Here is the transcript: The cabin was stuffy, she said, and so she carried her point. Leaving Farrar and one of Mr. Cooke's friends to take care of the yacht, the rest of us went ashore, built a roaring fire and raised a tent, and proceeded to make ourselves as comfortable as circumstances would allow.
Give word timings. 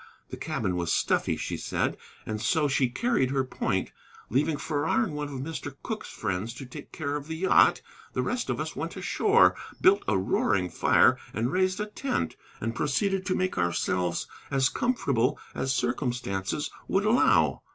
The 0.31 0.35
cabin 0.37 0.75
was 0.75 0.91
stuffy, 0.91 1.37
she 1.37 1.57
said, 1.57 1.95
and 2.25 2.41
so 2.41 2.67
she 2.67 2.89
carried 2.89 3.29
her 3.29 3.43
point. 3.43 3.91
Leaving 4.31 4.57
Farrar 4.57 5.03
and 5.03 5.13
one 5.13 5.27
of 5.27 5.41
Mr. 5.41 5.75
Cooke's 5.83 6.09
friends 6.09 6.55
to 6.55 6.65
take 6.65 6.91
care 6.91 7.15
of 7.15 7.27
the 7.27 7.35
yacht, 7.35 7.83
the 8.13 8.23
rest 8.23 8.49
of 8.49 8.59
us 8.59 8.75
went 8.75 8.95
ashore, 8.97 9.55
built 9.79 10.01
a 10.07 10.17
roaring 10.17 10.71
fire 10.71 11.19
and 11.35 11.51
raised 11.51 11.79
a 11.79 11.85
tent, 11.85 12.35
and 12.59 12.73
proceeded 12.73 13.27
to 13.27 13.35
make 13.35 13.59
ourselves 13.59 14.25
as 14.49 14.69
comfortable 14.69 15.37
as 15.53 15.71
circumstances 15.71 16.71
would 16.87 17.05
allow. 17.05 17.61